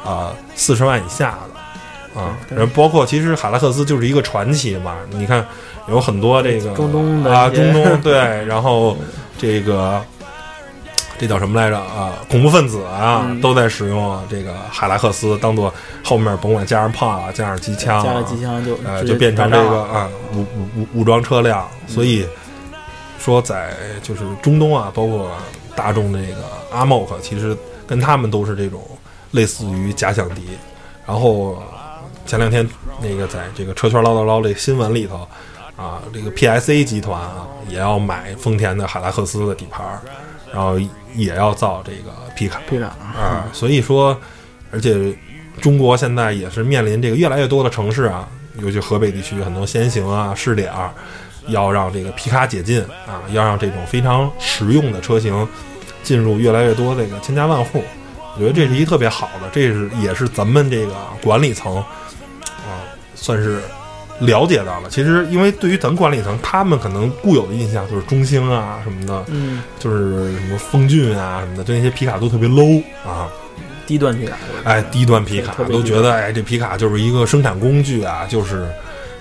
[0.04, 1.49] 啊四十万以下的
[2.14, 2.36] 啊。
[2.48, 5.46] 然后包括其实海拉克斯就是一个传奇嘛，你看
[5.88, 8.96] 有很多这个中东的啊，中东 对，然后
[9.38, 10.02] 这个。
[11.18, 12.14] 这叫什么来着啊？
[12.30, 15.70] 恐怖分子啊，嗯都在使用这个海拉克斯当做
[16.02, 22.26] 后面甭管加上炮啊，加上机枪、啊，加上机枪就呃，就变成这个啊武武武武装车辆，所以
[23.18, 25.30] 说在就是中东啊，包括
[25.76, 26.36] 大众这个
[26.72, 27.54] 阿莫克，其实
[27.86, 28.80] 跟他们都是这种
[29.32, 30.48] 类似于假想敌。
[31.06, 31.62] 然后
[32.26, 32.68] 前两天
[33.02, 35.26] 那个在这个车圈唠叨唠这新闻里头
[35.76, 40.00] 啊，这个 PSA 集团啊也要买丰田的海拉克斯的底盘儿，
[40.52, 40.78] 然后
[41.14, 42.60] 也要造这个皮卡。
[42.68, 44.18] 皮卡啊，所以说，
[44.70, 45.12] 而且
[45.60, 48.28] 中国现在也是面临这个越来越多的城市啊，
[48.58, 50.92] 尤其河北地区很多先行啊、试点啊，
[51.48, 55.48] 要让这个皮卡解禁啊，要让这种非常实用的车型
[56.02, 57.82] 进入越来越多这个千家万户。
[58.36, 61.86] 我觉得这是一特别好的，这是也是咱们这个管理层啊，
[63.20, 63.60] 算是
[64.20, 64.88] 了解到了。
[64.90, 73.28] 其实，因为对于咱管理层，他们可能固有的印象就是中兴啊什么的，嗯，就是什么风骏啊什么的，就那些皮卡都特别 low 啊。
[73.86, 78.68] 低端皮卡，哎，低端皮卡都觉得，哎，这皮卡就是一个生产工具啊，就是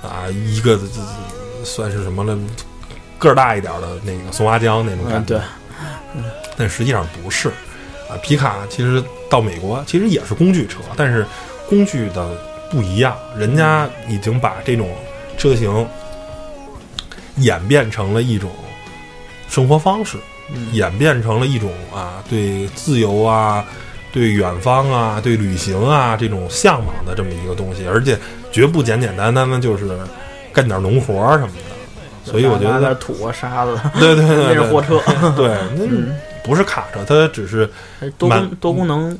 [0.03, 2.38] 啊，一个这算是什么了，
[3.17, 5.35] 个儿大一点的那个松花江那种感嗯，觉。
[5.35, 5.41] 对，
[6.55, 7.49] 但实际上不是
[8.07, 8.13] 啊。
[8.21, 11.25] 皮卡其实到美国其实也是工具车，但是
[11.67, 12.29] 工具的
[12.69, 14.89] 不一样，人家已经把这种
[15.38, 15.88] 车型
[17.38, 18.49] 演变成了一种
[19.47, 20.17] 生活方式，
[20.53, 20.73] 嗯。
[20.73, 23.65] 演变成了一种啊对自由啊、
[24.12, 28.17] 对远方啊、对旅行啊这种向往的这么一个东西，而且
[28.51, 29.97] 绝不简简单单的就是
[30.53, 32.29] 干点农活什么的。
[32.29, 34.99] 所以我觉拿得点土啊、沙子，对对对对，那是货车，
[35.36, 36.15] 对，那嗯，
[36.49, 37.69] 不是卡车，它只是
[38.01, 39.17] 满多功多功能，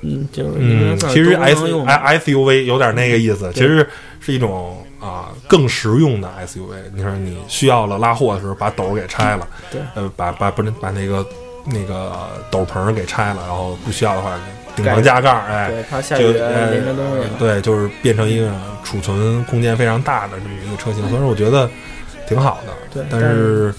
[0.00, 6.74] 嗯，就是嗯，其实 S 能用的 I SUV 有点那个意思，其实是一种啊更实用的 SUV。
[6.92, 11.24] 你说你需要了拉货的时候，把斗儿给拆了，对，呃，把把不是把那个
[11.66, 14.36] 那个斗篷给拆了，然后不需要的话
[14.74, 18.50] 顶上加盖儿，哎，对，怕下就雨呃淋着东西，对，就是变成一个
[18.82, 21.70] 储存空间非常大的这么一个车型，所以说我觉得
[22.26, 22.72] 挺好的。
[22.92, 23.72] 对，但是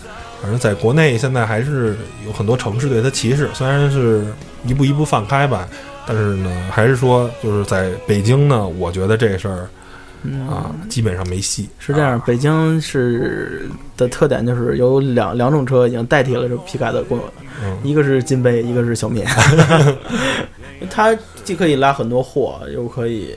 [0.44, 1.96] 反正在国内现在还是
[2.28, 4.26] 有很多城市对它歧视，虽然是
[4.66, 5.66] 一步一步放开吧，
[6.06, 9.70] 但是呢，还是说就是在北京呢，我觉得这事儿
[10.24, 11.70] 嗯啊，基本上没戏。
[11.80, 17.26] 是这样，北京是的特点就是有两两种车已经代替了这皮卡的功能，
[17.64, 19.24] 嗯一个是金杯，一个是小米。
[20.92, 23.34] 它既可以拉很多货，又可以，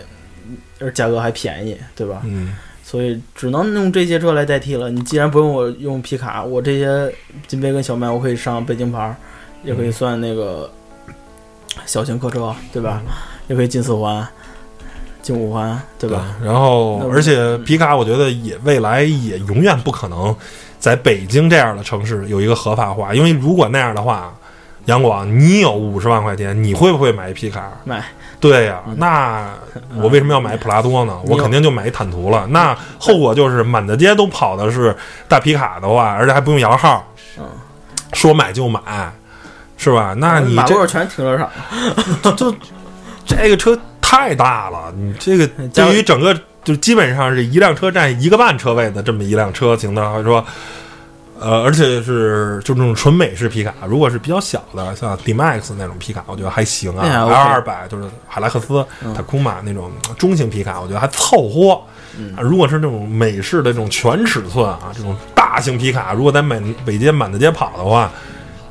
[0.80, 2.22] 而价格还便宜，对吧？
[2.24, 2.52] 嗯
[2.88, 4.88] 所以只能用这些车来代替了。
[4.88, 7.12] 你既然不用我用皮卡，我这些
[7.48, 9.16] 金杯跟小麦我可以上北京牌儿，
[9.64, 10.70] 也可以算那个
[11.84, 13.02] 小型客车，对吧？
[13.48, 14.24] 也可以进四环、
[15.20, 16.36] 进五环，对吧？？
[16.40, 20.32] 然后而且皮卡，我觉得也未来也永远不可能
[20.78, 24.32] 在北京这样的城市有一个合法化，因为如果那样的话，
[24.86, 27.70] 杨广，你有五十万块钱，你会不会买一皮卡？
[27.84, 28.02] 买
[28.38, 29.48] 对呀、那
[29.96, 31.18] 我为什么要买普拉多呢？
[31.26, 32.46] 我肯定就买一坦途了。
[32.50, 34.94] 那后果就是满大街都跑的是
[35.26, 37.04] 大皮卡的话，而且还不用摇号，
[37.38, 37.44] 嗯，
[38.12, 38.80] 说买就买，
[39.78, 40.14] 是吧？
[40.18, 41.50] 那你这马路全停车场，
[42.36, 42.54] 就
[43.24, 50.44] 这个车太大了，你这个对于整个就基本上是一辆车占一个半车位的这么一辆车型的，还说。
[51.40, 57.02] 呃，而且是就那种纯美式皮卡，如果是比较小的，像 D-Max 那种皮卡，我觉得还行啊。
[57.02, 61.80] 还 L 二百就是海拉克斯、嗯塔库玛那种中型皮卡，我觉得还凑合。
[62.18, 68.10] 嗯啊，如果是那种美式的这种全尺寸啊，这种大型皮卡，如果在满北街满大街跑的话，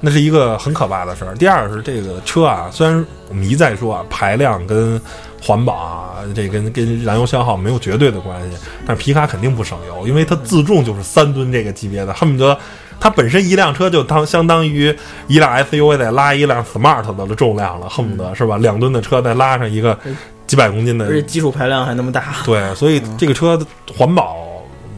[0.06, 1.34] 那是一个很可怕的事儿。
[1.34, 5.02] 第二是这个车啊，虽然我们一再说啊，排量跟
[5.42, 12.56] 环保啊，这跟跟燃油消耗没有绝对的关系，但是皮卡肯定不省油，因为它自重就是三吨这个级别的，恨不得
[13.00, 14.96] 它本身一辆车就当相当于
[15.28, 18.58] 一辆 SUV 再拉一辆 Smart 的重量了，恨不得是吧？
[18.58, 19.98] 两吨的车再拉上一个
[20.46, 23.66] 几百公斤的而且基础排量还那么大，对，所以这个车的
[23.98, 24.38] 环保、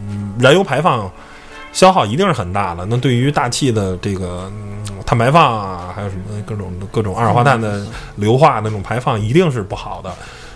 [0.10, 1.10] 嗯燃油排放
[1.78, 2.88] 消耗一定是很大的。
[2.90, 4.74] 那对于大气的这个、嗯
[5.06, 7.86] 碳排放啊，还有什么各种各种二氧化碳的
[8.18, 10.12] 硫化那种排放，一定是不好的。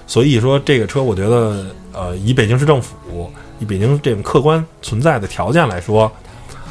[0.05, 6.11] 所以说，这个车我觉得，呃，以北京市政府、以北京这种客观存在的条件来说，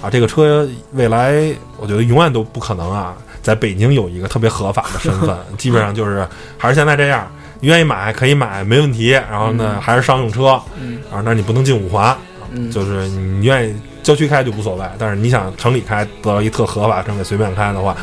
[0.03, 1.33] 啊，这个车未来
[1.79, 6.29] 我觉得永远都不可能啊，在北京有一个特别合法的身份， 基本上就是
[6.59, 7.27] 还是现在这样。
[7.61, 9.09] 你愿意买可以买，没问题。
[9.09, 12.15] 然后呢，还是商用车，嗯啊，那你不能进五环，
[12.51, 17.97] 嗯，就是你愿意郊区开就无所谓，但是你想城里开，得到一特合法城里随便开的话，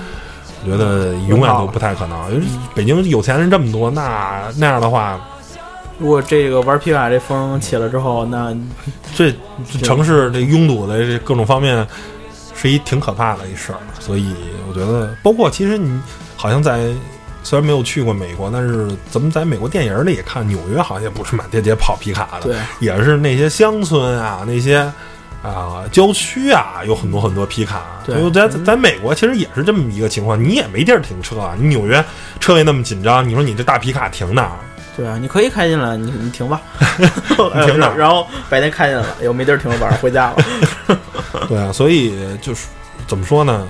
[0.63, 2.33] 我觉得永远都不太可能。
[2.33, 5.19] 因为北京有钱人这么多，那那样的话，
[5.99, 8.55] 如果这个玩皮卡这风起了之后，那
[9.15, 9.31] 这
[9.71, 11.85] 这城市这拥堵的这各种方面
[12.55, 13.79] 是一挺可怕的一事儿。
[13.99, 14.33] 所以
[14.69, 15.99] 我觉得，包括其实你
[16.35, 16.91] 好像在
[17.43, 24.91] 虽然没有去过美国，但是咱们在美国电影里也看，纽约好像也不是满大街跑皮卡的，对，也是那些乡村啊，那些
[25.43, 27.83] 啊、郊区啊，有很多很多皮卡。
[28.05, 31.55] 对在在美国其实也是这么一个情况，你也没地儿停车啊。
[31.57, 32.03] 你纽约
[32.39, 34.51] 车位那么紧张，你说你这大皮卡停哪儿？
[34.97, 36.59] 对啊，你可以开进来，你你停吧，
[36.97, 40.37] 你停哪儿然后白天开进来了，又没地儿停，晚上回家了。
[41.47, 42.65] 对啊，所以就是
[43.05, 43.67] 怎么说呢？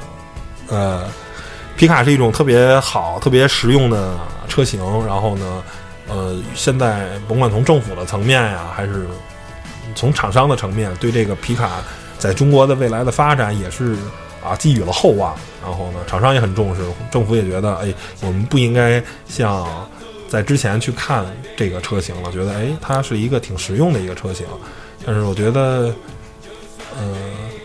[0.70, 1.03] 呃，
[1.76, 4.15] 皮卡是一种特别好、特别实用的
[4.47, 4.82] 车型。
[5.05, 5.63] 然后呢，
[6.07, 9.05] 呃，现在甭管从政府的层面呀，还是
[9.98, 11.82] 从厂商的层面，对这个皮卡
[12.20, 13.95] 在中国的未来的发展也是
[14.45, 15.36] 啊寄予了厚望。
[15.64, 16.82] 然后呢，厂商也很重视，
[17.12, 17.91] 政府也觉得，哎，
[18.22, 19.68] 我们不应该像
[20.30, 21.26] 在之前去看
[21.58, 24.45] 这个车型了，觉得哎，它是一个挺实用的一个车型。
[25.06, 25.93] 但是我觉得，
[26.95, 27.16] 呃，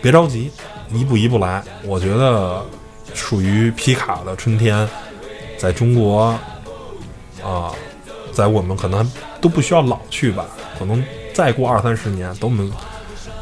[0.01, 0.51] 别着急，
[0.91, 1.63] 一步一步来。
[1.83, 2.65] 我觉得
[3.13, 4.89] 属于皮卡的春天，
[5.57, 6.37] 在中国
[7.43, 7.71] 啊、
[8.31, 9.09] 在我们可能
[9.39, 10.45] 都不需要老去吧，
[10.79, 11.03] 可能
[11.33, 12.71] 再过二三十年，等我们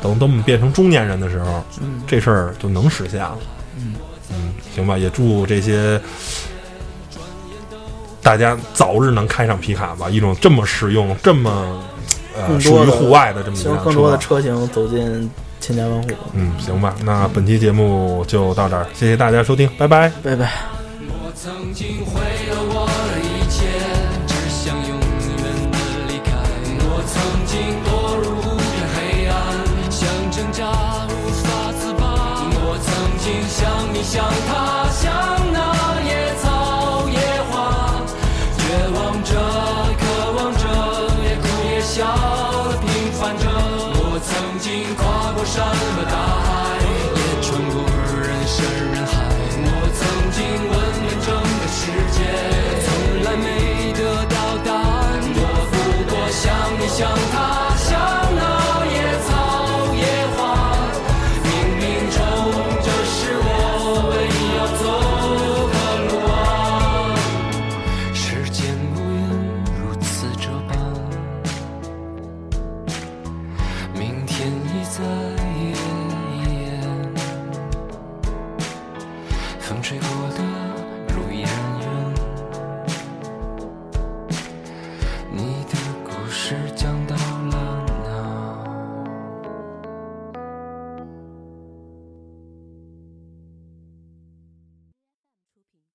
[0.02, 3.38] 等等我们变成中年人的时候，嗯这事儿就能实现了。
[3.78, 3.96] 嗯
[4.32, 6.00] 嗯，行吧，也祝这些
[8.22, 11.84] 大家早日能开上皮卡吧，一种这么实用、这么
[12.36, 13.84] 呃属于户外的这么一希辆车。
[13.84, 15.30] 更多的车型走进
[15.60, 16.10] 千家万户。
[16.34, 20.10] 嗯，行吧，那本期节目就到这儿，谢谢大家收听，拜拜。
[20.24, 20.52] 拜拜。
[21.10, 22.22] 我曾经毁
[34.02, 34.51] 你像